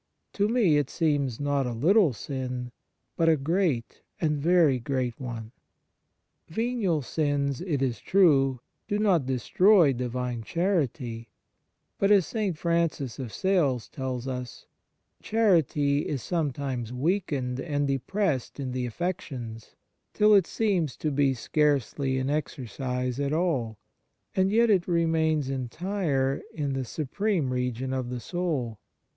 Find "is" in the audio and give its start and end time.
7.83-7.99, 16.07-16.23